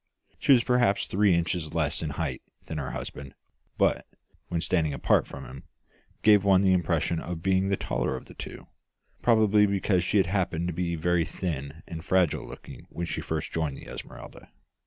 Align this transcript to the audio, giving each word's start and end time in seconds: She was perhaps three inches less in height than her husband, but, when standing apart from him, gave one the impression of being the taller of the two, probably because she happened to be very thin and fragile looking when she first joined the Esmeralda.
She 0.39 0.51
was 0.51 0.63
perhaps 0.63 1.05
three 1.05 1.35
inches 1.35 1.75
less 1.75 2.01
in 2.01 2.09
height 2.09 2.41
than 2.65 2.79
her 2.79 2.89
husband, 2.89 3.35
but, 3.77 4.07
when 4.47 4.59
standing 4.59 4.95
apart 4.95 5.27
from 5.27 5.45
him, 5.45 5.61
gave 6.23 6.43
one 6.43 6.63
the 6.63 6.73
impression 6.73 7.19
of 7.19 7.43
being 7.43 7.69
the 7.69 7.77
taller 7.77 8.15
of 8.15 8.25
the 8.25 8.33
two, 8.33 8.65
probably 9.21 9.67
because 9.67 10.03
she 10.03 10.23
happened 10.23 10.65
to 10.69 10.73
be 10.73 10.95
very 10.95 11.23
thin 11.23 11.83
and 11.87 12.03
fragile 12.03 12.47
looking 12.47 12.87
when 12.89 13.05
she 13.05 13.21
first 13.21 13.51
joined 13.51 13.77
the 13.77 13.85
Esmeralda. 13.87 14.49